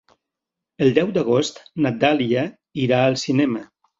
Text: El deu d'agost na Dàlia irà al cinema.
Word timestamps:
El 0.85 0.95
deu 0.95 1.11
d'agost 1.17 1.61
na 1.85 1.93
Dàlia 2.05 2.47
irà 2.87 3.05
al 3.11 3.21
cinema. 3.27 3.65